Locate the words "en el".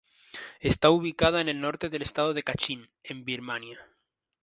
1.41-1.61